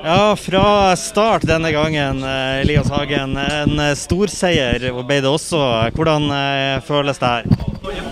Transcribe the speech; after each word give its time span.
Ja, 0.00 0.36
fra 0.36 0.96
start 0.96 1.42
denne 1.44 1.72
gangen, 1.72 2.22
eh, 2.24 2.60
Elias 2.62 2.88
Hagen. 2.88 3.36
En 3.36 3.80
eh, 3.80 3.92
storseier 3.98 4.86
ble 4.96 5.18
det 5.20 5.28
også. 5.28 5.60
Hvordan 5.92 6.30
eh, 6.32 6.78
føles 6.86 7.20
det 7.20 7.28
her? 7.28 7.50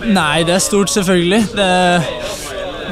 Nei, 0.05 0.43
det 0.45 0.59
er 0.59 0.61
stort, 0.61 0.93
selvfølgelig. 0.93 1.41
Det, 1.57 1.71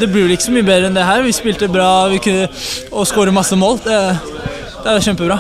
det 0.00 0.08
blir 0.08 0.24
vel 0.24 0.32
ikke 0.36 0.48
så 0.48 0.54
mye 0.56 0.64
bedre 0.64 0.88
enn 0.88 0.96
det 0.96 1.04
her. 1.04 1.20
Vi 1.26 1.34
spilte 1.36 1.68
bra 1.68 2.06
vi 2.08 2.22
kunne, 2.24 2.48
og 2.88 3.04
skåret 3.08 3.36
masse 3.36 3.58
mål. 3.60 3.82
Det, 3.84 4.00
det 4.80 4.94
er 4.94 5.04
kjempebra. 5.04 5.38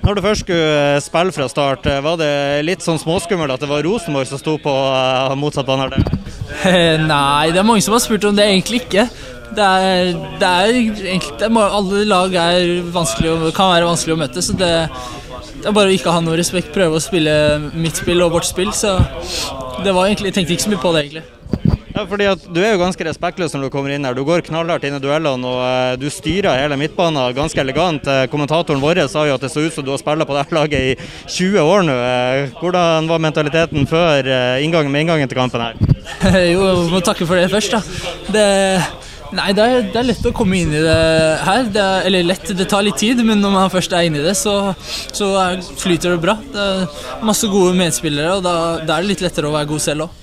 Når 0.00 0.16
du 0.16 0.22
først 0.24 0.46
skulle 0.46 1.00
spille 1.04 1.36
fra 1.36 1.50
start, 1.52 1.84
var 2.00 2.16
det 2.16 2.32
litt 2.64 2.80
sånn 2.80 2.98
småskummelt 2.98 3.52
at 3.52 3.60
det 3.60 3.68
var 3.68 3.84
Rosenborg 3.84 4.30
som 4.30 4.40
sto 4.40 4.56
på 4.62 4.72
motsatt 5.36 5.68
banehalvdel? 5.68 6.08
Nei, 7.12 7.52
det 7.52 7.60
er 7.60 7.68
mange 7.68 7.84
som 7.84 7.92
har 7.92 8.00
spurt 8.02 8.24
om 8.24 8.40
det. 8.40 8.48
Egentlig 8.48 8.86
ikke. 8.86 9.04
Det 9.56 9.66
er, 9.66 10.12
det 10.38 10.48
er 10.48 10.68
egentlig 10.70 11.48
Alle 11.50 12.04
lag 12.06 12.36
vanskelig, 12.94 13.52
kan 13.56 13.72
være 13.74 13.88
vanskelig 13.88 14.14
å 14.14 14.20
møte, 14.20 14.44
så 14.44 14.54
det, 14.58 14.70
det 15.60 15.66
er 15.66 15.76
bare 15.76 15.90
å 15.90 15.96
ikke 15.96 16.14
ha 16.14 16.22
noe 16.24 16.38
respekt. 16.40 16.72
Prøve 16.76 17.00
å 17.00 17.02
spille 17.02 17.34
mitt 17.74 17.98
spill 17.98 18.22
og 18.24 18.36
vårt 18.38 18.48
spill. 18.48 18.72
Så 18.76 18.96
det 19.84 19.92
var 19.96 20.06
egentlig, 20.06 20.30
jeg 20.30 20.40
tenkte 20.40 20.56
ikke 20.56 20.68
så 20.68 20.74
mye 20.74 20.82
på 20.86 20.94
det, 20.94 21.04
egentlig. 21.06 21.26
Ja, 21.90 22.04
fordi 22.06 22.26
at 22.30 22.44
Du 22.54 22.60
er 22.62 22.72
jo 22.72 22.80
ganske 22.80 23.04
respektløs 23.04 23.52
når 23.52 23.66
du 23.66 23.72
kommer 23.74 23.92
inn 23.92 24.06
her. 24.06 24.14
Du 24.16 24.22
går 24.24 24.44
knallhardt 24.46 24.86
inn 24.86 24.96
i 24.96 25.02
duellene 25.02 25.50
og 25.50 25.58
uh, 25.60 25.98
du 26.00 26.06
styrer 26.12 26.62
hele 26.62 26.78
midtbanen 26.80 27.34
ganske 27.36 27.60
elegant. 27.60 28.06
Uh, 28.06 28.24
kommentatoren 28.30 28.80
vår 28.80 29.02
sa 29.10 29.26
jo 29.28 29.36
at 29.36 29.44
det 29.44 29.50
så 29.52 29.66
ut 29.66 29.74
som 29.74 29.84
du 29.84 29.90
har 29.92 30.00
spilt 30.00 30.24
på 30.28 30.36
dette 30.38 30.56
laget 30.56 30.94
i 30.94 31.10
20 31.26 31.60
år 31.60 31.84
nå. 31.88 31.98
Uh, 31.98 32.56
hvordan 32.62 33.10
var 33.10 33.24
mentaliteten 33.26 33.90
før 33.90 34.32
inngangen, 34.62 34.92
med 34.92 35.04
inngangen 35.04 35.30
til 35.30 35.40
kampen 35.42 35.66
her? 35.66 35.76
jo, 36.54 36.64
jeg 36.64 36.88
må 36.94 37.02
takke 37.04 37.28
for 37.28 37.36
det 37.36 37.50
først. 37.52 37.76
da. 37.76 37.82
Det 38.32 38.48
Nei, 39.36 39.50
det 39.54 39.62
er, 39.62 39.84
det 39.92 39.98
er, 40.00 40.06
lett 40.08 40.24
å 40.26 40.32
komme 40.34 40.58
inn 40.58 40.72
i 40.74 40.82
det 40.82 40.96
her. 41.46 41.68
Det 41.70 41.82
er, 41.82 42.06
eller 42.08 42.26
lett, 42.32 42.48
det 42.56 42.66
tar 42.70 42.82
litt 42.86 42.98
tid, 42.98 43.20
men 43.26 43.42
når 43.42 43.54
man 43.54 43.72
først 43.72 43.94
er 43.94 44.08
inne 44.08 44.22
i 44.22 44.24
det, 44.26 44.34
så, 44.38 44.74
så 45.14 45.30
er, 45.38 45.60
flyter 45.78 46.16
det 46.16 46.22
bra. 46.24 46.34
Det 46.50 46.64
er 46.64 47.22
masse 47.26 47.50
gode 47.50 47.76
medspillere, 47.78 48.40
og 48.40 48.46
da, 48.46 48.56
da 48.82 48.96
er 48.96 49.06
det 49.06 49.14
litt 49.14 49.24
lettere 49.24 49.50
å 49.50 49.54
være 49.54 49.70
god 49.70 49.86
selv 49.86 50.08
òg. 50.08 50.16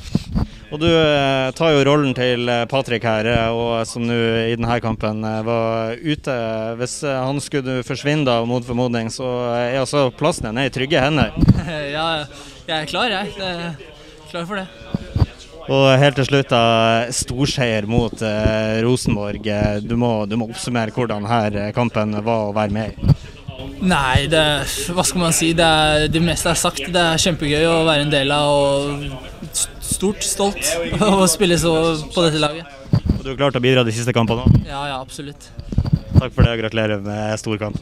Og 0.68 0.82
Du 0.82 0.88
eh, 0.90 1.48
tar 1.56 1.72
jo 1.72 1.84
rollen 1.88 2.12
til 2.16 2.50
eh, 2.52 2.66
Patrick 2.68 3.06
her, 3.08 3.28
eh, 3.32 3.56
og 3.56 3.88
som 3.88 4.04
nå 4.04 4.16
i 4.50 4.56
denne 4.58 4.80
kampen 4.84 5.24
var 5.48 5.96
ute. 5.96 6.36
Hvis 6.82 7.00
han 7.08 7.40
skulle 7.44 7.80
forsvinne 7.88 8.28
da, 8.28 8.42
mot 8.48 8.66
formodning, 8.68 9.08
så 9.14 9.30
er 9.56 9.80
altså 9.80 10.10
plassen 10.12 10.50
din 10.50 10.66
i 10.66 10.74
trygge 10.74 11.00
hender? 11.00 11.32
ja, 11.96 12.10
jeg 12.68 12.82
er 12.82 12.92
klar, 12.92 13.16
jeg. 13.16 13.32
jeg 13.40 13.72
er 13.72 14.28
klar 14.28 14.50
for 14.50 14.60
det. 14.60 14.68
Og 15.68 15.86
helt 16.00 16.16
til 16.16 16.28
slutt, 16.30 16.52
da, 16.52 17.08
storseier 17.12 17.88
mot 17.90 18.22
eh, 18.24 18.78
Rosenborg. 18.86 19.50
Du 19.84 19.98
må, 20.00 20.12
du 20.30 20.38
må, 20.40 20.48
oppsummere 20.48 20.94
hvordan 20.96 21.28
her 21.28 21.58
kampen 21.76 22.16
var 22.24 22.48
å 22.48 22.56
være 22.56 22.76
med 22.78 22.94
i. 22.94 23.18
Nei, 23.78 24.26
det, 24.32 24.44
hva 24.94 25.04
skal 25.06 25.22
man 25.22 25.36
si. 25.36 25.52
Det, 25.58 25.66
er, 25.66 26.08
det 26.12 26.22
meste 26.24 26.50
er 26.54 26.60
sagt. 26.60 26.82
Det 26.94 27.04
er 27.04 27.22
kjempegøy 27.22 27.68
å 27.68 27.84
være 27.88 28.08
en 28.08 28.14
del 28.14 28.32
av 28.34 28.54
og 28.54 29.62
stort 29.84 30.26
stolt 30.26 30.74
å 31.04 31.28
spille 31.30 31.60
så 31.62 31.74
på 32.14 32.26
dette 32.26 32.42
laget. 32.42 32.74
Og 33.18 33.22
Du 33.24 33.32
har 33.32 33.40
klart 33.40 33.60
å 33.60 33.64
bidra 33.64 33.86
de 33.86 33.94
siste 33.96 34.16
kampene? 34.16 34.48
Ja, 34.66 34.88
ja, 34.90 35.02
absolutt. 35.02 35.50
Takk 36.18 36.34
for 36.34 36.42
det 36.42 36.56
og 36.56 36.62
gratulerer 36.64 37.02
med 37.04 37.38
stor 37.38 37.60
kamp. 37.62 37.78